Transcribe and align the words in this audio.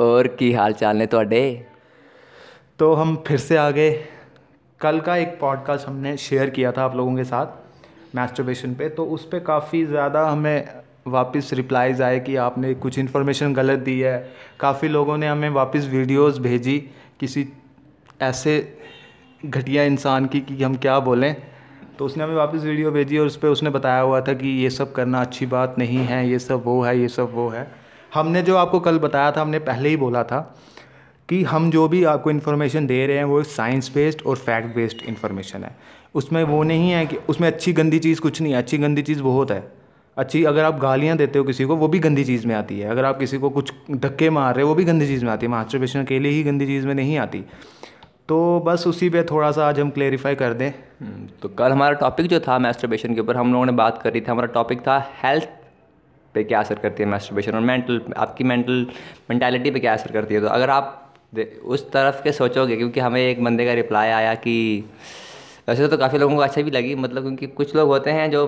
और 0.00 0.26
की 0.38 0.52
हाल 0.52 0.72
चाल 0.72 0.96
ने 0.96 1.06
ਤੁਹਾਡੇ 1.06 1.42
तो 2.78 2.92
हम 2.94 3.14
फिर 3.26 3.38
से 3.38 3.56
आ 3.56 3.70
गए 3.70 3.90
कल 4.80 4.98
का 5.00 5.16
एक 5.16 5.38
पॉडकास्ट 5.40 5.86
हमने 5.88 6.16
शेयर 6.16 6.50
किया 6.50 6.72
था 6.72 6.84
आप 6.84 6.96
लोगों 6.96 7.14
के 7.16 7.24
साथ 7.24 8.16
मैस्टरबेशन 8.16 8.74
पे 8.74 8.88
तो 8.88 9.04
उस 9.06 9.24
पर 9.24 9.40
काफ़ी 9.40 9.84
ज़्यादा 9.84 10.24
हमें 10.26 10.68
वापस 11.06 11.50
रिप्लाइज 11.52 12.02
आए 12.02 12.18
कि 12.20 12.36
आपने 12.36 12.74
कुछ 12.76 12.98
इन्फॉर्मेशन 12.98 13.54
गलत 13.54 13.78
दी 13.78 13.98
है 14.00 14.16
काफ़ी 14.60 14.88
लोगों 14.88 15.16
ने 15.18 15.28
हमें 15.28 15.48
वापस 15.50 15.88
वीडियोस 15.90 16.38
भेजी 16.38 16.78
किसी 17.20 17.46
ऐसे 18.22 18.56
घटिया 19.42 19.82
इंसान 19.84 20.26
की 20.26 20.40
कि 20.40 20.62
हम 20.62 20.76
क्या 20.76 20.98
बोलें 21.00 21.34
तो 21.98 22.04
उसने 22.04 22.24
हमें 22.24 22.34
वापस 22.34 22.62
वीडियो 22.62 22.90
भेजी 22.90 23.18
और 23.18 23.26
उस 23.26 23.36
पर 23.36 23.48
उसने 23.48 23.70
बताया 23.70 24.00
हुआ 24.00 24.20
था 24.20 24.32
कि 24.34 24.48
ये 24.62 24.70
सब 24.70 24.92
करना 24.92 25.20
अच्छी 25.20 25.46
बात 25.46 25.74
नहीं 25.78 25.98
है 26.06 26.28
ये 26.28 26.38
सब 26.38 26.62
वो 26.64 26.80
है 26.82 26.98
ये 27.00 27.08
सब 27.08 27.30
वो 27.32 27.48
है 27.48 27.66
हमने 28.13 28.41
जो 28.41 28.57
आपको 28.57 28.79
कल 28.79 28.99
बताया 28.99 29.31
था, 29.31 29.41
हमने 29.41 29.59
पहले 29.59 29.89
ही 29.89 29.97
बोला 29.97 30.23
था 30.23 30.55
कि 31.29 31.43
हम 31.43 31.71
जो 31.71 31.87
भी 31.87 32.03
आपको 32.03 32.31
इन्फॉर्मेशन 32.31 32.87
दे 32.87 33.07
रहे 33.07 33.17
हैं, 33.17 33.23
वो 33.23 33.43
साइंस 33.43 33.91
बेस्ड 33.95 34.21
और 34.25 34.35
फैक्ट 34.35 34.75
बेस्ड 34.75 35.01
इन्फॉर्मेशन 35.07 35.63
है। 35.63 35.75
उसमें 36.15 36.43
वो 36.43 36.63
नहीं 36.63 36.91
है 36.91 37.05
कि, 37.05 37.17
उसमें 37.29 37.47
अच्छी 37.47 37.73
गंदी 37.73 37.99
चीज़ 37.99 38.21
कुछ 38.21 38.41
नहीं 38.41 38.53
है, 38.53 38.59
अच्छी 38.59 38.77
गंदी 38.77 39.01
चीज़ 39.01 39.23
बहुत 39.23 39.51
है। 39.51 39.71
अच्छी, 40.17 40.43
अगर 40.43 40.63
आप 40.63 40.79
गालियाँ 40.79 41.17
देते 41.17 41.39
हो 41.39 41.45
किसी 41.45 41.65
को, 41.65 41.75
वो 41.75 41.87
भी 41.87 41.99
गंदी 41.99 42.23
चीज़ 42.23 42.47
में 42.47 42.55
आती 42.55 42.79
है। 42.79 42.89
अगर 42.89 43.05
आप 43.05 43.19
किसी 43.19 43.37
को 43.37 43.49
कुछ 43.49 43.73
धक्के 43.91 44.29
मार 44.29 44.55
रहे 44.55 44.63
हो, 44.63 44.69
वो 44.69 44.75
भी 44.75 44.83
गंदी 44.83 45.07
चीज़ 45.07 45.25
में 45.25 45.31
आती 45.31 45.45
है। 45.45 45.49
मास्टरबेशन 45.49 46.01
अकेले 46.01 46.29
ही 46.29 46.43
गंदी 46.43 46.65
चीज़ 46.65 46.87
में 46.87 46.95
नहीं 46.95 47.17
आती। 47.17 47.43
तो 48.27 48.59
बस 48.59 48.87
उसी 48.87 49.09
पे 49.09 49.23
थोड़ा 49.23 49.51
सा 49.51 49.69
आज 49.69 49.79
हम 49.79 49.89
क्लेरिफाई 49.89 50.35
कर 50.35 50.53
दें। 50.53 50.71
तो 51.41 51.49
कल 51.49 51.71
हमारा 51.71 51.93
टॉपिक 51.93 52.27
जो 52.27 52.39
था 52.39 52.59
मैस्टरबेशन 52.59 53.15
के 53.15 53.21
ऊपर, 53.21 53.37
हम 53.37 53.53
लोगों 53.53 53.65
ने 53.65 53.71
बात 53.71 54.01
करी 54.01 54.21
थी। 54.21 54.25
हमारा 54.25 54.47
टॉपिक 54.47 54.79
था 54.79 55.05
हेल्थ 55.23 55.49
पे 56.33 56.43
क्या 56.43 56.59
असर 56.59 56.79
करती 56.79 57.03
है 57.03 57.09
मैस्टरबेशन 57.09 57.55
और 57.55 57.61
मेंटल 57.61 58.01
आपकी 58.17 58.43
मेंटल 58.43 58.85
मेंटालिटी 59.29 59.71
पे 59.71 59.79
क्या 59.79 59.93
असर 59.93 60.11
करती 60.11 60.35
है? 60.35 60.41
तो 60.41 60.47
अगर 60.47 60.69
आप 60.69 60.97
उस 61.63 61.91
तरफ़ 61.91 62.23
के 62.23 62.31
सोचोगे, 62.31 62.75
क्योंकि 62.75 62.99
हमें 62.99 63.21
एक 63.21 63.43
बंदे 63.43 63.65
का 63.65 63.73
रिप्लाई 63.73 64.09
आया 64.09 64.33
कि 64.35 64.83
वैसे 65.67 65.87
तो 65.87 65.97
काफ़ी 65.97 66.17
लोगों 66.17 66.35
को 66.35 66.41
अच्छा 66.41 66.61
भी 66.61 66.71
लगी 66.71 66.95
मतलब 66.95 67.23
क्योंकि 67.23 67.47
कुछ 67.47 67.75
लोग 67.75 67.87
होते 67.87 68.11
हैं 68.11 68.29
जो 68.31 68.41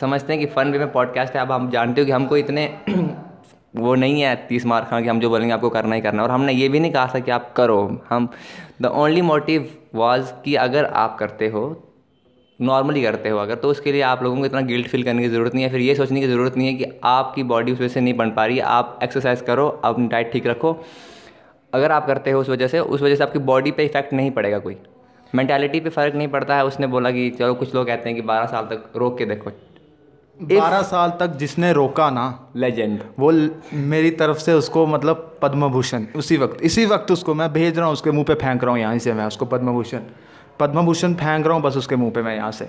समझते 0.00 0.32
हैं 0.32 0.40
कि 0.40 0.46
फ़न 0.54 0.72
वे 0.72 0.78
में 0.78 0.92
पॉडकास्ट 0.92 1.34
है, 1.34 1.40
अब 1.40 1.52
हम 1.52 1.70
जानते 1.70 2.00
हो 2.00 2.04
कि 2.06 2.12
हमको 2.12 2.36
इतने 2.36 2.66
वो 3.76 3.94
नहीं 3.94 4.20
है 4.20 4.34
तीस 4.48 4.64
मार 4.66 4.84
खाना 4.84 5.00
कि 5.02 5.08
हम 5.08 5.20
जो 5.20 5.28
बोलेंगे 5.30 5.52
आपको 5.54 5.68
करना 5.70 5.94
ही 5.94 6.00
करना 6.00 6.22
और 6.22 6.30
हमने 6.30 6.52
ये 6.52 6.68
भी 6.68 6.80
नहीं 6.80 6.92
कहा 6.92 7.10
था 7.14 7.18
कि 7.18 7.30
आप 7.30 7.52
करो, 7.56 8.00
हम 8.08 8.28
द 8.82 8.86
ओनली 8.86 9.22
मोटिव 9.22 9.68
वॉज़ 9.94 10.32
कि 10.44 10.54
अगर 10.56 10.84
आप 10.84 11.16
करते 11.18 11.48
हो 11.48 11.62
नॉर्मली 12.60 13.02
करते 13.02 13.28
हो 13.28 13.38
अगर 13.38 13.54
तो 13.54 13.68
उसके 13.70 13.92
लिए 13.92 14.02
आप 14.02 14.22
लोगों 14.22 14.36
को 14.36 14.46
इतना 14.46 14.60
गिल्ट 14.62 14.88
फील 14.88 15.02
करने 15.02 15.22
की 15.22 15.28
ज़रूरत 15.28 15.54
नहीं 15.54 15.64
है। 15.64 15.70
फिर 15.70 15.80
ये 15.80 15.94
सोचने 15.94 16.20
की 16.20 16.26
ज़रूरत 16.26 16.56
नहीं 16.56 16.66
है 16.66 16.74
कि 16.74 16.86
आपकी 17.04 17.42
बॉडी 17.44 17.72
उस 17.72 17.78
वजह 17.78 17.88
से 17.88 18.00
नहीं 18.00 18.14
बन 18.16 18.30
पा 18.30 18.44
रही 18.46 18.58
आप 18.70 18.98
एक्सरसाइज 19.02 19.40
करो 19.42 19.68
अपनी 19.84 20.06
डाइट 20.08 20.32
ठीक 20.32 20.46
रखो। 20.46 20.76
अगर 21.72 21.92
आप 21.92 22.06
करते 22.06 22.30
हो 22.30 22.40
उस 22.40 22.48
वजह 22.48 22.68
से 22.68 22.80
उस 22.80 23.02
वजह 23.02 23.14
से 23.14 23.22
आपकी 23.24 23.38
बॉडी 23.46 23.70
पे 23.70 23.84
इफ़ेक्ट 23.84 24.12
नहीं 24.12 24.30
पड़ेगा 24.30 24.58
कोई। 24.58 24.76
मैंटेलिटी 25.32 25.80
पे 25.80 25.90
फ़र्क 25.90 26.14
नहीं 26.14 26.28
पड़ता 26.28 26.56
है। 26.56 26.64
उसने 26.66 26.86
बोला 26.88 27.10
कि 27.10 27.28
चलो 27.30 27.54
कुछ 27.54 27.74
लोग 27.74 27.86
कहते 27.86 28.08
हैं 28.08 28.16
कि 28.16 28.22
बारह 28.24 28.46
साल 28.46 28.64
तक 28.66 28.92
रोक 28.96 29.18
के 29.18 29.24
देखो। 29.26 29.50
बारह 30.38 30.82
साल 30.82 31.10
तक 31.20 31.36
जिसने 31.36 31.72
रोका 31.72 32.08
ना 32.10 32.26
लेजेंड 32.56 33.00
वो 33.18 33.30
मेरी 33.88 34.10
तरफ़ 34.20 34.38
से 34.38 34.52
उसको 34.54 34.86
मतलब 34.86 35.38
पद्म 35.42 35.68
भूषण 35.70 36.06
उसी 36.16 36.36
वक्त 36.36 36.62
इसी 36.64 36.84
वक्त 36.86 37.10
उसको 37.10 37.34
मैं 37.34 37.52
भेज 37.52 37.76
रहा 37.76 37.86
हूँ 37.86 37.92
उसके 37.92 38.10
मुँह 38.10 38.24
पे 38.24 38.34
फेंक 38.36 38.64
रहा 38.64 38.72
हूँ 38.72 38.80
यहाँ 38.80 38.98
से 38.98 39.12
मैं 39.12 39.26
उसको 39.26 39.46
पद्म 39.46 39.72
भूषण 39.72 40.00
पद्म 40.60 40.84
भूषण 40.86 41.14
फेंक 41.14 41.46
रहा 41.46 41.54
हूँ 41.54 41.62
बस 41.62 41.76
उसके 41.76 41.96
मुँह 41.96 42.10
पे 42.10 42.22
मैं 42.22 42.34
यहाँ 42.36 42.50
से। 42.52 42.68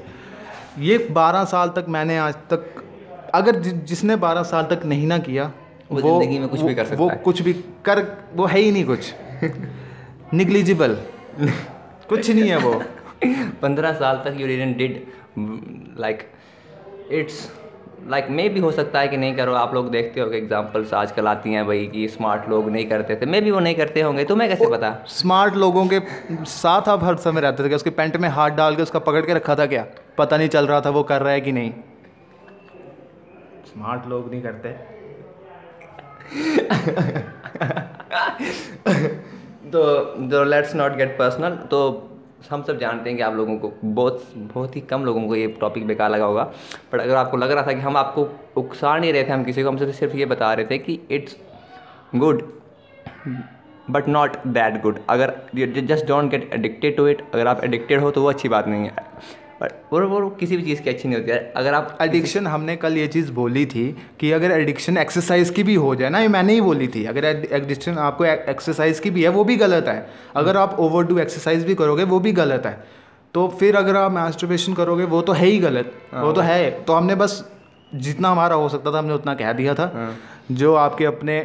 ये 0.80 0.98
बारह 1.12 1.44
साल 1.46 1.70
तक 1.76 1.86
मैंने 1.90 2.18
आज 2.18 2.36
तक 2.50 2.84
अगर 3.36 3.56
जि, 3.56 3.72
जिसने 3.72 4.16
बारह 4.16 4.44
साल 4.44 4.64
तक 4.66 4.86
नहीं 4.86 5.08
ना 5.08 5.18
किया 5.20 5.52
वो 5.92 6.02
ज़िंदगी 6.02 6.40
में 6.40 6.48
कुछ 6.50 6.60
वो, 6.62 6.68
भी 6.68 6.76
कर 6.76 6.86
सकता 6.86 6.98
वो 6.98 7.10
है। 7.10 7.16
कुछ 7.24 7.42
भी 7.42 7.54
कर 7.86 8.00
वो 8.36 8.46
है 8.46 8.60
ही 8.60 8.72
नहीं 8.72 8.86
कुछ। 8.86 9.14
निग्लिजिबल। 10.34 10.98
कुछ 12.10 12.30
नहीं 12.30 12.50
है 12.50 12.58
वो। 12.58 12.74
पंद्रह 13.62 13.94
साल 13.94 14.22
तक 14.26 14.40
you 14.40 14.48
didn't 14.48 14.78
did 14.78 15.02
like 16.00 16.28
it's 17.12 17.40
like 18.10 18.28
मे 18.30 18.50
भी 18.50 18.60
हो 18.60 18.72
सकता 18.72 19.00
है 19.00 19.08
कि 19.08 19.18
नहीं 19.18 19.36
करो 19.36 19.54
आप 19.54 19.74
लोग 19.74 19.92
देखते 19.92 20.22
हो 20.22 20.30
कि 20.30 20.38
एग्जाम्पल्स 20.38 20.94
आजकल 20.94 21.28
आती 21.28 21.54
हैं 21.54 21.68
भाई 21.68 21.88
कि 21.88 22.08
स्मार्ट 22.08 22.50
लोग 22.50 22.70
नहीं 22.70 22.86
करते 22.86 23.16
थे। 23.16 23.26
मे 23.26 23.42
भी 23.42 23.52
वो 23.52 23.60
नहीं 23.60 23.76
करते 23.76 24.02
होंगे 24.02 24.26
तुम्हें 24.26 24.50
कैसे 24.50 24.72
पता? 24.72 25.04
स्मार्ट 25.08 25.56
लोगों 25.56 25.88
के 25.88 26.00
साथ 26.46 26.90
आप 26.90 27.04
हर 27.04 27.16
समय 27.16 27.42
रहते 27.42 27.64
थे 27.64 27.70
कि 27.70 27.76
उसके 27.76 27.90
पैंट 27.90 28.18
में 28.18 28.30
हाथ 28.30 28.50
डाल 28.50 28.76
के 28.76 28.82
उसका 28.82 29.00
पकड़ 29.00 29.26
के 29.26 29.34
रखा 29.34 29.56
था 29.56 29.66
क्या? 29.66 29.86
पता 30.18 30.38
नहीं 30.38 30.50
चल 30.50 30.68
रहा 30.68 30.82
था 30.82 30.90
वो 30.90 31.04
कर 31.04 31.22
रहा 31.22 31.34
है 31.34 31.42
कि 31.42 31.52
नहीं। 31.52 31.74
स्मार्ट 33.74 34.08
लोग 34.08 34.32
नहीं 34.32 34.42
करते। 34.42 34.92
तो 39.72 40.04
तो 40.04 40.44
लेट्स 40.44 40.76
नॉट 40.76 40.96
गेट 40.96 41.20
पर्सनल 41.20 41.50
तो 41.50 42.11
हम 42.50 42.64
सब 42.64 42.78
जानते 42.80 43.10
हैं 43.10 43.18
कि 43.18 43.24
आप 43.24 43.34
लोगों 43.36 43.58
को 43.58 43.72
बहुत 43.84 44.24
बहुत 44.36 44.76
ही 44.76 44.82
कम 44.84 45.04
लोगों 45.06 45.28
को 45.28 45.36
ये 45.36 45.48
टॉपिक 45.60 45.86
बेकार 45.88 46.10
लगा 46.10 46.26
होगा। 46.26 46.44
बट 46.94 47.00
अगर 47.00 47.16
आपको 47.16 47.38
लग 47.38 47.52
रहा 47.52 47.66
था 47.68 47.74
कि 47.74 47.82
हम 47.82 47.98
आपको 47.98 48.28
उकसा 48.58 48.98
नहीं 48.98 49.14
रहे 49.14 49.24
थे, 49.24 49.28
हम 49.28 49.44
किसी 49.44 49.64
को 49.64 49.70
हम 49.70 49.78
सिर्फ़ 49.78 49.96
सिर्फ़ 49.96 50.16
ये 50.18 50.26
बता 50.26 50.54
रहे 50.54 50.66
थे 50.66 50.78
कि 50.78 51.00
it's 51.12 51.36
good 52.16 52.44
but 53.90 54.08
not 54.08 54.38
that 54.48 54.82
good 54.82 55.00
अगर 55.10 55.34
just 55.56 56.06
don't 56.08 56.30
get 56.32 56.50
addicted 56.54 56.98
to 56.98 57.08
it 57.08 57.22
अगर 57.34 57.48
आप 57.48 57.64
एडिक्टेड 57.64 58.00
हो 58.02 58.12
तो 58.12 58.22
वो 58.22 58.30
अच्छी 58.30 58.50
बात 58.50 58.68
नहीं 58.68 58.86
है। 58.86 59.06
बट 59.62 59.72
वो 59.94 60.00
वो 60.10 60.30
किसी 60.30 60.58
भी 60.58 60.64
चीज़ 60.64 60.82
की 60.82 60.90
अच्छी 60.90 61.08
नहीं 61.08 61.20
होती। 61.20 61.32
है 61.32 61.52
अगर 61.56 61.74
आप 61.74 61.98
एडिक्शन 62.02 62.48
हमने 62.48 62.76
कल 62.76 62.98
ये 62.98 63.08
चीज़ 63.08 63.32
बोली 63.32 63.66
थी 63.66 63.86
कि 64.20 64.32
अगर 64.32 64.52
एडिक्शन 64.52 64.98
एक्सरसाइज 64.98 65.50
की 65.50 65.64
भी 65.64 65.76
हो 65.76 65.94
जाए 65.96 66.10
ना 66.10 66.20
ये 66.20 66.28
मैंने 66.28 66.54
ही 66.54 66.62
बोली 66.62 66.88
थी। 66.88 67.06
अगर 67.06 67.26
एडिक्शन 67.26 67.98
आपको 68.00 68.26
एक्सरसाइज 68.26 69.00
की 69.00 69.10
भी 69.10 69.24
है 69.24 69.30
वो 69.30 69.44
भी 69.44 69.56
गलत 69.58 69.88
है। 69.88 70.10
अगर 70.36 70.58
आप 70.58 70.76
ओवर 70.80 71.06
डू 71.06 71.18
एक्सरसाइज 71.20 71.66
भी 71.66 71.76
करोगे 71.76 72.04
वो 72.04 72.20
भी 72.20 72.32
गलत 72.32 72.66
है। 72.66 72.74
तो 73.36 73.48
फिर 73.60 73.76
अगर 73.76 73.96
आप 73.96 74.12
मास्टरबेशन 74.12 74.74
करोगे 74.74 75.04
वो 75.04 75.22
तो 75.22 75.34
है 75.34 75.46
ही 75.46 75.60
गलत। 75.60 75.94
वो 76.14 76.32
तो 76.34 76.42
है। 76.42 76.72
तो 76.82 76.94
हमने 76.94 77.16
बस 77.16 77.44
जितना 77.96 78.30
हमारा 78.30 78.56
हो 78.56 78.70
सकता 78.70 78.94
था 78.94 79.00
हमने 79.00 79.14
उतना 79.14 79.34
कह 79.34 79.52
दिया 79.54 79.74
था। 79.74 80.16
जो 80.52 80.74
आपके 80.76 81.06
अपने 81.06 81.42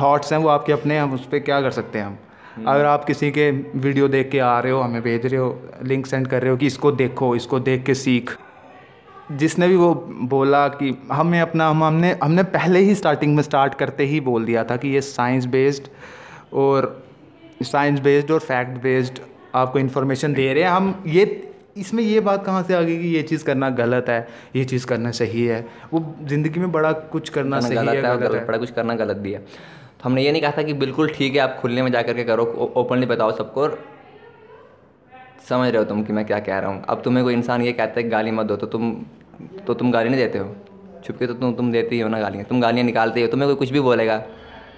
थॉट्स 0.00 0.32
हैं 0.32 0.40
वो 0.40 0.48
आपके 0.48 0.72
अपने 0.72 0.98
हम 0.98 1.14
उस 1.14 1.24
पर 1.26 1.38
क्या 1.38 1.60
कर 1.60 1.70
सकते 1.70 1.98
हैं 1.98 2.06
हम? 2.06 2.18
अगर 2.58 2.84
आप 2.84 3.04
किसी 3.04 3.30
के 3.30 3.50
वीडियो 3.50 4.08
देख 4.08 4.30
के 4.30 4.38
आ 4.38 4.58
रहे 4.60 4.72
हो 4.72 4.80
हमें 4.80 5.02
भेज 5.02 5.26
रहे 5.26 5.40
हो 5.40 5.60
लिंक 5.84 6.06
सेंड 6.06 6.26
कर 6.28 6.42
रहे 6.42 6.50
हो 6.50 6.56
कि 6.56 6.66
इसको 6.66 6.92
देखो 6.92 7.34
इसको 7.36 7.60
देख 7.60 7.84
के 7.84 7.94
सीख। 7.94 8.36
जिसने 9.32 9.68
भी 9.68 9.76
वो 9.76 9.94
बोला 10.30 10.66
कि 10.68 10.94
हमें 11.12 11.40
अपना 11.40 11.68
हम 11.68 11.84
हमने 11.84 12.16
हमने 12.22 12.42
पहले 12.56 12.78
ही 12.78 12.94
स्टार्टिंग 12.94 13.34
में 13.36 13.42
स्टार्ट 13.42 13.74
करते 13.74 14.04
ही 14.04 14.20
बोल 14.20 14.44
दिया 14.44 14.64
था 14.64 14.76
कि 14.76 14.88
ये 14.88 15.00
साइंस 15.00 15.46
बेस्ड 15.46 15.88
और 16.54 17.04
साइंस 17.62 18.00
बेस्ड 18.00 18.30
और 18.30 18.40
फैक्ट 18.40 18.82
बेस्ड 18.82 19.20
आपको 19.54 19.78
इन्फॉर्मेशन 19.78 20.34
दे 20.34 20.52
रहे 20.52 20.62
हैं। 20.64 20.70
हम 20.70 21.02
ये 21.06 21.24
इसमें 21.76 22.02
ये 22.02 22.20
बात 22.20 22.44
कहाँ 22.46 22.62
से 22.62 22.74
आ 22.74 22.80
गई 22.80 22.98
कि 22.98 23.08
ये 23.08 23.22
चीज़ 23.22 23.44
करना 23.44 23.68
गलत 23.76 24.08
है 24.08 24.26
ये 24.56 24.64
चीज़ 24.64 24.86
करना 24.86 25.10
सही 25.10 25.44
है? 25.46 25.66
वो 25.92 26.04
ज़िंदगी 26.22 26.60
में 26.60 26.72
बड़ा 26.72 26.92
कुछ 26.92 27.28
करना 27.28 27.60
करना 27.60 27.68
सही 27.68 27.76
गलत 27.76 28.04
है 28.04 28.10
है 28.10 28.18
गलत 28.18 28.34
है। 28.34 28.46
बड़ा 28.46 28.58
कुछ 28.58 28.70
करना 28.70 28.94
गलत 28.94 29.16
भी 29.16 29.32
है। 29.32 29.44
हमने 30.02 30.22
ये 30.24 30.30
नहीं 30.32 30.42
कहा 30.42 30.52
था 30.58 30.62
कि 30.62 30.72
बिल्कुल 30.74 31.08
ठीक 31.08 31.34
है, 31.34 31.40
आप 31.40 31.56
खुलने 31.60 31.82
में 31.82 31.90
जा 31.92 32.02
करके 32.02 32.24
करो 32.24 32.44
ओपनली 32.76 33.06
बताओ 33.06 33.32
सबको 33.36 33.68
समझ 35.48 35.68
रहे 35.68 35.78
हो 35.78 35.84
तुम 35.84 36.02
कि 36.04 36.12
मैं 36.12 36.24
क्या 36.26 36.38
कह 36.40 36.58
रहा 36.58 36.70
हूँ। 36.70 36.84
अब 36.88 37.02
तुम्हें 37.02 37.24
कोई 37.24 37.34
इंसान 37.34 37.62
ये 37.62 37.72
कहता 37.72 37.94
है 37.96 38.02
कि 38.02 38.08
गाली 38.10 38.30
मत 38.30 38.46
दो 38.46 38.56
तो 38.56 38.66
तुम 38.66 38.92
तो 39.66 39.74
तुम 39.74 39.90
गाली 39.92 40.08
नहीं 40.08 40.20
देते 40.20 40.38
हो? 40.38 40.54
छुपके 41.04 41.26
तो 41.26 41.34
तुम 41.34 41.52
तुम 41.54 41.70
देते 41.72 41.94
ही 41.94 42.00
हो 42.00 42.08
ना 42.08 42.20
गालियाँ। 42.20 42.44
तुम 42.44 42.60
गालियाँ 42.60 42.86
निकालते 42.86 43.22
हो, 43.22 43.28
तुम्हें 43.28 43.48
कोई 43.48 43.56
कुछ 43.56 43.70
भी 43.70 43.80
बोलेगा। 43.80 44.22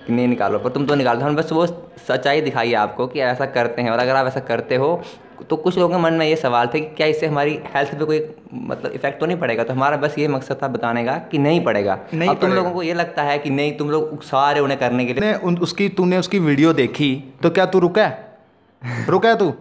कि 0.06 0.12
नहीं 0.12 0.28
निकालो। 0.28 0.58
पर 0.58 0.70
तुम 0.70 0.86
तो 0.86 0.94
निकालते 0.94 1.22
हो 1.22 1.28
हम 1.28 1.36
बस 1.36 1.52
वो 1.52 1.66
सच्चाई 2.08 2.40
दिखाई 2.40 2.68
है 2.68 2.74
आपको 2.76 3.06
कि 3.06 3.20
ऐसा 3.22 3.46
करते 3.52 3.82
हैं। 3.82 3.90
और 3.90 3.98
अगर 3.98 4.16
आप 4.16 4.26
ऐसा 4.26 4.40
करते 4.48 4.76
हो 4.76 5.02
तो 5.50 5.56
कुछ 5.56 5.76
लोगों 5.78 5.94
के 5.94 6.00
मन 6.02 6.14
में 6.14 6.26
ये 6.26 6.36
सवाल 6.36 6.66
थे 6.74 6.80
कि 6.80 6.94
क्या 6.96 7.06
इससे 7.06 7.26
हमारी 7.26 7.58
हेल्थ 7.74 7.94
पे 7.98 8.04
कोई 8.04 8.18
मतलब 8.54 8.92
इफ़ेक्ट 8.92 9.18
तो 9.20 9.26
नहीं 9.26 9.36
पड़ेगा? 9.38 9.64
तो 9.64 9.72
हमारा 9.74 9.96
बस 9.96 10.14
ये 10.18 10.28
मकसद 10.28 10.58
था 10.62 10.68
बताने 10.68 11.04
का 11.04 11.16
कि 11.30 11.38
नहीं 11.38 11.64
पड़ेगा। 11.64 11.98
नहीं 12.14 12.28
अब 12.28 12.40
तुम। 12.40 12.52
लोगों 12.52 12.70
को 12.70 12.82
ये 12.82 12.94
लगता 12.94 13.22
है 13.22 13.38
कि 13.38 13.50
नहीं 13.50 13.76
तुम 13.76 13.90
लोग 13.90 14.12
उकसा 14.12 14.50
रहे 14.50 14.60
उन्हें 14.60 14.78
करने 14.80 15.04
के 15.06 15.14
लिए। 15.14 15.34
उन 15.34 15.58
उसकी 15.58 15.88
तूने 15.98 16.18
उसकी 16.18 16.38
वीडियो 16.40 16.72
देखी 16.72 17.12
तो 17.42 17.50
क्या 17.50 17.66
तू 17.66 17.78
रुका 17.78 18.06
है? 18.06 18.38
रुका 19.08 19.28
है 19.28 19.36
तू? 19.38 19.52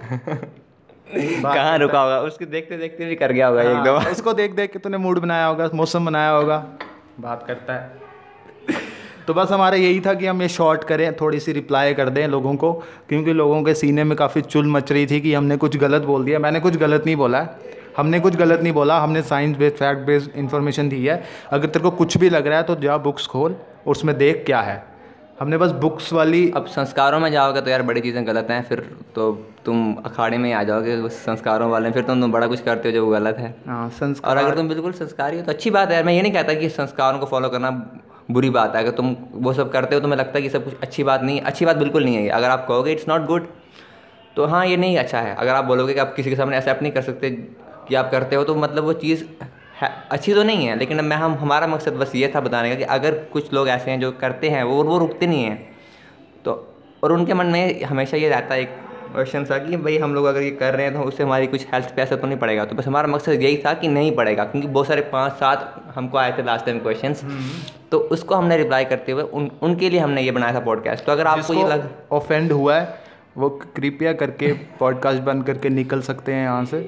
कहाँ 1.09 1.77
रुका 1.77 2.01
होगा? 2.01 2.19
उसके 2.21 2.45
देखते 2.45 2.77
देखते 2.77 3.05
भी 3.05 3.15
कर 3.15 3.31
गया 3.31 3.47
होगा 3.47 3.61
एक 3.63 3.83
दो 3.85 3.95
हाँ, 3.95 4.11
उसको 4.11 4.33
देख 4.33 4.55
देख 4.55 4.71
के 4.73 4.79
तूने 4.79 4.97
मूड 4.97 5.19
बनाया 5.19 5.45
होगा 5.45 5.69
मौसम 5.73 6.05
बनाया 6.05 6.29
होगा। 6.29 6.63
बात 7.19 7.43
करता 7.47 7.73
है। 7.73 8.02
तो 9.27 9.33
बस 9.33 9.51
हमारा 9.51 9.77
यही 9.77 9.99
था 9.99 10.13
कि 10.13 10.25
हम 10.25 10.41
ये 10.41 10.47
शॉर्ट 10.49 10.83
करें 10.83 11.11
थोड़ी 11.15 11.39
सी 11.39 11.51
रिप्लाई 11.51 11.93
कर 11.93 12.09
दें 12.09 12.27
लोगों 12.27 12.55
को 12.55 12.71
क्योंकि 13.09 13.33
लोगों 13.33 13.61
के 13.63 13.73
सीने 13.73 14.03
में 14.03 14.15
काफ़ी 14.17 14.41
चुल 14.43 14.67
मच 14.67 14.91
रही 14.91 15.05
थी 15.07 15.19
कि 15.21 15.33
हमने 15.33 15.57
कुछ 15.57 15.77
गलत 15.77 16.01
बोल 16.03 16.25
दिया। 16.25 16.39
मैंने 16.39 16.59
कुछ 16.59 16.77
गलत 16.77 17.03
नहीं 17.05 17.15
बोला। 17.15 17.39
है 17.39 17.71
हमने 17.97 18.19
कुछ 18.19 18.35
गलत 18.35 18.61
नहीं 18.61 18.73
बोला। 18.73 18.99
हमने 18.99 19.21
science 19.23 19.57
based 19.57 19.75
fact 19.75 20.05
based 20.05 20.37
information 20.37 20.89
दी 20.89 21.05
है। 21.05 21.21
अगर 21.49 21.67
तेरे 21.67 21.83
को 21.83 21.91
कुछ 21.93 22.17
भी 22.17 22.29
लग 22.29 22.47
रहा 22.47 22.57
है 22.57 22.63
तो 22.63 22.75
जा 22.77 22.97
बुक्स 22.99 23.27
खोल 23.27 23.51
और 23.51 23.91
उसमें 23.91 24.17
देख 24.17 24.43
क्या 24.45 24.61
है। 24.61 24.83
हमने 25.39 25.57
बस 25.57 25.71
बुक्स 25.81 26.11
वाली 26.13 26.41
अब 26.55 26.65
संस्कारों 26.67 27.19
में 27.19 27.31
जाओगे 27.31 27.61
तो 27.61 27.69
यार 27.69 27.81
बड़ी 27.81 28.01
चीज़ें 28.01 28.25
गलत 28.27 28.47
हैं 28.51 28.61
फिर 28.63 28.79
तो 29.15 29.31
तुम 29.65 29.93
अखाड़े 30.05 30.37
में 30.37 30.45
ही 30.45 30.53
आ 30.53 30.63
जाओगे 30.63 30.95
उस 31.01 31.13
संस्कारों 31.19 31.69
वाले 31.69 31.91
फिर 31.91 32.03
तुम 32.03 32.21
तुम 32.21 32.31
बड़ा 32.31 32.47
कुछ 32.47 32.61
करते 32.61 32.89
हो 32.89 32.93
जो 32.93 33.05
वो 33.05 33.11
गलत 33.11 33.37
है। 33.39 33.53
हाँ 33.67 33.89
संस्कार 33.91 34.31
और 34.31 34.43
अगर 34.43 34.55
तुम 34.55 34.69
बिल्कुल 34.69 34.91
संस्कारी 34.93 35.37
हो 35.37 35.43
तो 35.43 35.51
अच्छी 35.51 35.69
बात 35.69 35.89
है 35.89 35.95
यार। 35.95 36.03
मैं 36.03 36.13
ये 36.13 36.21
नहीं 36.21 36.33
कहता 36.33 36.53
कि 36.53 36.69
संस्कारों 36.71 37.19
को 37.19 37.25
फॉलो 37.25 37.49
करना 37.49 37.71
बुरी 38.31 38.49
बात 38.49 38.75
है। 38.75 38.81
अगर 38.81 38.91
तुम 38.91 39.15
वो 39.33 39.53
सब 39.53 39.71
करते 39.71 39.95
हो 39.95 39.99
तो 39.99 40.03
तुम्हें 40.03 40.17
लगता 40.19 40.37
है 40.37 40.41
कि 40.41 40.49
सब 40.49 40.63
कुछ 40.65 40.73
अच्छी 40.81 41.03
बात 41.03 41.21
नहीं 41.21 41.41
अच्छी 41.41 41.65
बात 41.65 41.77
बिल्कुल 41.77 42.03
नहीं 42.03 42.15
है। 42.15 42.29
अगर 42.29 42.49
आप 42.49 42.65
कहोगे 42.67 42.91
इट्स 42.91 43.07
नॉट 43.09 43.25
गुड 43.25 43.47
तो 44.35 44.45
हाँ 44.45 44.65
ये 44.65 44.77
नहीं 44.77 44.97
अच्छा 44.97 45.19
है। 45.19 45.35
अगर 45.35 45.53
आप 45.53 45.65
बोलोगे 45.65 45.93
कि 45.93 45.99
आप 45.99 46.13
किसी 46.15 46.29
के 46.29 46.35
सामने 46.35 46.57
एक्सेप्ट 46.57 46.81
नहीं 46.81 46.91
कर 46.91 47.01
सकते 47.01 47.29
कि 47.87 47.95
आप 47.95 48.11
करते 48.11 48.35
हो 48.35 48.43
तो 48.43 48.55
मतलब 48.55 48.83
वो 48.83 48.93
चीज़ 48.93 49.23
अच्छी 49.81 50.33
तो 50.33 50.43
नहीं 50.43 50.65
है। 50.65 50.77
लेकिन 50.77 51.03
मैं, 51.05 51.17
हम, 51.17 51.33
हमारा 51.33 51.67
मकसद 51.67 51.93
बस 51.93 52.15
ये 52.15 52.31
था 52.35 52.41
बताने 52.41 52.69
का 52.69 52.75
कि 52.75 52.83
अगर 52.83 53.17
कुछ 53.33 53.53
लोग 53.53 53.69
ऐसे 53.69 53.91
हैं 53.91 53.99
जो 53.99 54.11
करते 54.11 54.49
हैं, 54.49 54.63
वो 54.63 54.83
वो 54.83 54.97
रुकते 54.97 55.27
नहीं 55.27 55.43
हैं। 55.43 55.57
तो 56.45 56.51
और 57.03 57.11
उनके 57.11 57.33
मन 57.33 57.45
में 57.45 57.83
हमेशा 57.83 58.17
ये 58.17 58.29
रहता 58.29 58.55
है 58.55 58.61
एक 58.61 58.82
क्वेश्चन 59.13 59.45
था 59.45 59.57
कि 59.57 59.77
भाई 59.77 59.97
हम 59.97 60.13
लोग 60.15 60.25
अगर 60.25 60.41
ये 60.41 60.51
कर 60.51 60.73
रहे 60.73 60.85
हैं 60.85 60.93
तो 60.93 61.01
उससे 61.01 61.23
हमारी 61.23 61.47
कुछ 61.47 61.65
हेल्थ 61.73 61.95
पे 61.95 62.01
असर 62.01 62.15
तो 62.15 62.27
नहीं 62.27 62.37
पड़ेगा। 62.37 62.65
तो 62.65 62.75
बस 62.75 62.87
हमारा 62.87 63.07
मकसद 63.07 63.41
यही 63.41 63.57
था 63.57 63.73
कि 63.73 63.87
नहीं 63.87 64.15
पड़ेगा 64.15 64.43
क्योंकि 64.43 64.67
बहुत 64.67 64.87
सारे 64.87 65.01
पाँच 65.01 65.33
सात 65.33 65.83
हमको 65.95 66.17
आए 66.17 66.31
थे 66.37 66.43
लास्ट 66.43 66.65
टाइम 66.65 66.79
क्वेश्चन 66.79 67.15
तो 67.91 67.99
उसको 67.99 68.35
हमने 68.35 68.57
रिप्लाई 68.57 68.85
करते 68.85 69.11
हुए 69.11 69.23
उन 69.23 69.51
उनके 69.61 69.89
लिए 69.89 69.99
हमने 69.99 70.21
ये 70.21 70.31
बनाया 70.31 70.53
था 70.53 70.59
पॉडकास्ट 70.59 71.05
तो 71.05 71.11
अगर 71.11 71.27
आपको 71.27 71.53
ये 71.53 71.67
लग 71.67 71.89
ऑफेंड 72.11 72.51
हुआ 72.51 72.75
है 72.75 73.03
वो 73.37 73.49
कृपया 73.75 74.13
करके 74.13 74.51
पॉडकास्ट 74.79 75.21
बंद 75.21 75.43
करके 75.43 75.69
निकल 75.69 76.01
सकते 76.01 76.33
हैं 76.33 76.43
यहाँ 76.43 76.65
से। 76.65 76.81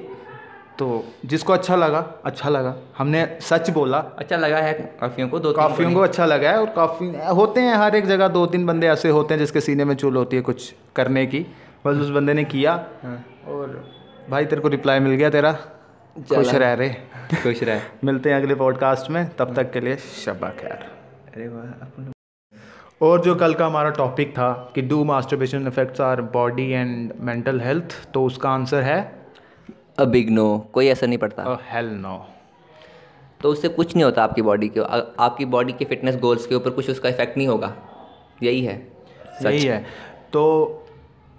तो 0.78 1.04
जिसको 1.26 1.52
अच्छा 1.52 1.76
लगा 1.76 1.98
अच्छा 2.24 2.48
लगा। 2.48 2.74
हमने 2.98 3.38
सच 3.40 3.70
बोला। 3.70 3.98
अच्छा 3.98 4.36
लगा 4.36 4.58
है 4.58 4.72
काफियों 5.00 5.28
को 5.28 5.38
दो 5.38 5.52
काफियों 5.52 5.92
को 5.94 6.00
अच्छा 6.00 6.26
लगा 6.26 6.50
है 6.50 6.60
और 6.60 6.66
काफ़ी 6.66 7.06
होते 7.34 7.60
हैं 7.60 7.74
हर 7.74 7.96
एक 7.96 8.06
जगह 8.06 8.28
दो 8.28 8.46
तीन 8.46 8.66
बंदे 8.66 8.86
ऐसे 8.86 9.08
होते 9.08 9.34
हैं 9.34 9.38
जिसके 9.38 9.60
सीने 9.60 9.84
में 9.84 9.94
चूल 9.94 10.16
होती 10.16 10.36
है 10.36 10.42
कुछ 10.42 10.74
करने 10.96 11.26
की। 11.26 11.46
बस 11.86 11.96
उस 11.96 12.10
बंदे 12.10 12.32
ने 12.34 12.44
किया 12.44 12.74
और 13.46 13.84
भाई 14.30 14.46
तेरे 14.46 14.62
को 14.62 14.68
रिप्लाई 14.68 15.00
मिल 15.00 15.12
गया 15.12 15.30
तेरा। 15.30 15.52
खुश 16.16 16.54
रह 16.54 16.72
रहे 16.72 16.88
खुश 17.42 17.62
रहे। 17.62 17.80
मिलते 18.04 18.30
हैं 18.30 18.36
अगले 18.36 18.54
पॉडकास्ट 18.54 19.10
में। 19.10 19.28
तब 19.38 19.54
तक 19.54 19.70
के 19.72 19.80
लिए 19.80 19.96
शबा 19.96 20.48
खैर 20.50 20.70
अरे 20.70 21.48
वाह 21.48 22.10
और 23.02 23.20
जो 23.22 23.34
कल 23.34 23.54
का 23.54 23.66
हमारा 23.66 23.90
टॉपिक 23.90 24.30
था 24.32 24.72
कि 24.74 24.82
do 24.82 25.02
masturbation 25.04 25.66
affects 25.66 26.00
our 26.00 26.20
body 26.36 26.70
and 26.70 27.12
mental 27.20 27.60
health 27.60 27.96
तो 28.14 28.24
उसका 28.24 28.50
आंसर 28.50 28.82
है? 28.82 28.98
अ 29.98 30.04
बिग 30.04 30.30
नो 30.30 30.46
कोई 30.72 30.88
असर 30.88 31.06
नहीं 31.06 31.18
पड़ता। 31.18 31.58
हेल 31.70 31.90
नो 31.96 32.16
तो 33.40 33.48
उससे 33.48 33.68
कुछ 33.68 33.94
नहीं 33.96 34.04
होता 34.04 34.24
आपकी 34.24 34.42
बॉडी 34.42 34.68
के 34.68 34.80
आपकी 35.24 35.44
बॉडी 35.44 35.72
के 35.72 35.84
फिटनेस 35.84 36.16
गोल्स 36.16 36.46
के 36.46 36.54
ऊपर 36.54 36.70
कुछ 36.70 36.90
उसका 36.90 37.08
इफ़ेक्ट 37.08 37.36
नहीं 37.38 37.48
होगा। 37.48 37.74
यही 38.42 38.64
है। 38.64 38.76
यही 39.42 39.64
है। 39.64 39.84
तो 40.32 40.42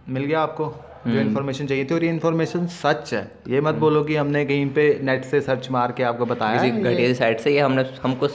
मिल 0.07 0.23
गया 0.23 0.41
आपको 0.41 0.65
जो 1.07 1.19
इन्फॉर्मेशन 1.19 1.65
चाहिए 1.65 1.85
थी। 1.85 1.93
और 1.95 2.03
ये 2.03 2.09
इन्फॉर्मेशन 2.09 2.65
सच 2.67 3.13
है। 3.13 3.31
ये 3.47 3.61
मत 3.61 3.75
बोलो 3.75 4.03
कि 4.03 4.15
हमने 4.15 4.45
कहीं 4.45 4.69
पे 4.69 4.87
नेट 5.03 5.25
से 5.25 5.41
सर्च 5.41 5.69
मार 5.71 5.91
के 5.91 6.03
आपको 6.03 6.25
बताया 6.25 6.61
किसी 6.61 6.83
घटिया 6.83 7.13
साइड 7.13 7.39
से 7.39 7.51
ये 7.51 7.59
हमने 7.59 7.85
हमको 8.03 8.27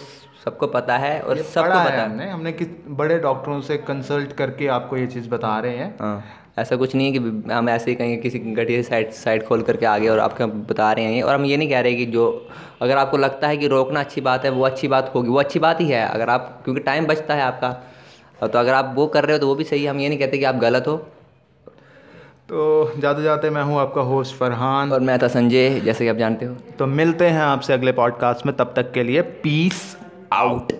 सबको 0.44 0.66
पता 0.66 0.96
है 0.96 1.20
और 1.20 1.36
सबको 1.38 1.68
पता 1.70 1.80
है। 1.82 2.04
हमने। 2.04 2.28
हमने 2.30 2.52
कि 2.52 2.64
बड़े 2.90 3.18
डॉक्टरों 3.18 3.60
से 3.60 3.76
कंसल्ट 3.78 4.32
करके 4.32 4.66
आपको 4.68 4.96
ये 4.96 5.06
चीज़ 5.06 5.28
बता 5.28 5.58
रहे 5.58 5.76
हैं। 5.76 5.94
हाँ 6.00 6.24
ऐसा 6.58 6.76
कुछ 6.76 6.94
नहीं 6.94 7.12
है 7.12 7.18
कि 7.18 7.52
हम 7.52 7.68
ऐसे 7.68 7.90
ही 7.90 7.94
कहीं 7.96 8.16
किसी 8.18 8.38
घटिया 8.38 8.82
साइट 8.82 9.12
साइट 9.12 9.46
खोल 9.46 9.62
करके 9.62 9.86
आ 9.86 9.96
गए 9.98 10.08
और 10.08 10.18
आपको 10.18 10.46
बता 10.46 10.90
रहे 10.92 11.04
हैं 11.04 11.22
और 11.22 11.34
हम 11.34 11.44
ये 11.44 11.56
नहीं 11.56 11.68
कह 11.68 11.80
रहे 11.80 11.94
कि 11.94 12.06
जो 12.06 12.26
अगर 12.82 12.96
आपको 12.96 13.16
लगता 13.16 13.48
है 13.48 13.56
कि 13.56 13.68
रोकना 13.68 14.00
अच्छी 14.00 14.20
बात 14.20 14.44
है 14.44 14.50
वो 14.50 14.64
अच्छी 14.64 14.88
बात 14.88 15.12
होगी 15.14 15.28
वो 15.28 15.38
अच्छी 15.38 15.58
बात 15.58 15.80
ही 15.80 15.88
है। 15.88 16.06
अगर 16.08 16.30
आप 16.30 16.60
क्योंकि 16.64 16.80
टाइम 16.80 17.06
बचता 17.06 17.34
है 17.34 17.42
आपका। 17.42 17.70
तो 18.42 18.58
अगर 18.58 18.74
आप 18.74 18.92
वो 18.96 19.06
कर 19.06 19.24
रहे 19.24 19.32
हो 19.32 19.38
तो 19.38 19.46
वो 19.46 19.54
भी 19.54 19.64
सही 19.64 19.84
है। 19.84 19.90
हम 19.90 20.00
ये 20.00 20.08
नहीं 20.08 20.18
कहते 20.18 20.38
कि 20.38 20.44
आप 20.44 20.56
गलत 20.56 20.88
हो। 20.88 20.96
तो 22.52 22.92
जाते 22.98 23.22
जाते 23.22 23.50
मैं 23.50 23.62
हूँ 23.62 23.78
आपका 23.80 24.00
होस्ट 24.00 24.34
फरहान। 24.36 24.92
और 24.92 25.00
मैं 25.00 25.18
था 25.18 25.28
संजय 25.28 25.80
जैसे 25.80 26.04
कि 26.04 26.10
आप 26.10 26.16
जानते 26.16 26.46
हो। 26.46 26.54
तो 26.78 26.86
मिलते 26.86 27.26
हैं 27.26 27.40
आपसे 27.40 27.72
अगले 27.72 27.92
पॉडकास्ट 27.92 28.46
में 28.46 28.56
तब 28.56 28.72
तक 28.76 28.92
के 28.92 29.02
लिए 29.02 29.22
पीस 29.22 29.96
आउट 30.32 30.72